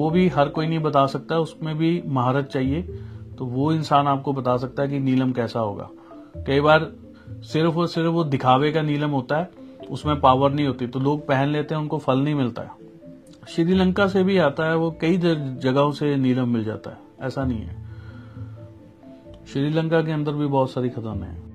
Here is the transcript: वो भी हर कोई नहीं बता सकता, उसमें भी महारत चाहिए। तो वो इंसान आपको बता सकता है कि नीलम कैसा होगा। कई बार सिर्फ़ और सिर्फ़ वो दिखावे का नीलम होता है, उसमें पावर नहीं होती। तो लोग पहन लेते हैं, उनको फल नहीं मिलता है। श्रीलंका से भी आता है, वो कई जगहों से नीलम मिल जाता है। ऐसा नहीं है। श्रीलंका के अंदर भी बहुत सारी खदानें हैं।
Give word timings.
वो 0.00 0.10
भी 0.10 0.28
हर 0.28 0.48
कोई 0.48 0.66
नहीं 0.66 0.78
बता 0.78 1.06
सकता, 1.06 1.38
उसमें 1.38 1.78
भी 1.78 2.02
महारत 2.06 2.44
चाहिए। 2.44 2.82
तो 3.38 3.46
वो 3.46 3.72
इंसान 3.72 4.06
आपको 4.06 4.32
बता 4.32 4.56
सकता 4.56 4.82
है 4.82 4.88
कि 4.88 4.98
नीलम 4.98 5.32
कैसा 5.32 5.60
होगा। 5.60 5.90
कई 6.46 6.60
बार 6.60 6.92
सिर्फ़ 7.30 7.74
और 7.74 7.86
सिर्फ़ 7.86 8.08
वो 8.08 8.24
दिखावे 8.24 8.72
का 8.72 8.82
नीलम 8.82 9.10
होता 9.10 9.38
है, 9.38 9.50
उसमें 9.90 10.20
पावर 10.20 10.52
नहीं 10.52 10.66
होती। 10.66 10.86
तो 10.86 11.00
लोग 11.00 11.26
पहन 11.26 11.48
लेते 11.48 11.74
हैं, 11.74 11.82
उनको 11.82 11.98
फल 11.98 12.18
नहीं 12.18 12.34
मिलता 12.34 12.62
है। 12.62 12.70
श्रीलंका 13.48 14.06
से 14.06 14.24
भी 14.24 14.38
आता 14.38 14.64
है, 14.64 14.76
वो 14.76 14.96
कई 15.00 15.16
जगहों 15.56 15.92
से 15.92 16.16
नीलम 16.16 16.48
मिल 16.48 16.64
जाता 16.64 16.90
है। 16.90 16.98
ऐसा 17.20 17.44
नहीं 17.44 17.58
है। 17.58 17.84
श्रीलंका 19.52 20.02
के 20.02 20.12
अंदर 20.12 20.32
भी 20.32 20.46
बहुत 20.46 20.70
सारी 20.70 20.88
खदानें 20.88 21.28
हैं। 21.28 21.49